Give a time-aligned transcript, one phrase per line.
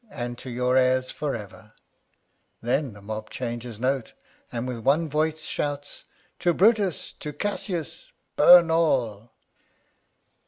[0.09, 1.73] And to your heirs for ever;
[2.59, 4.13] then the mob changes note,
[4.51, 6.05] and with one voice shouts,"
[6.39, 9.31] To Brutus, to Cassius;— burn all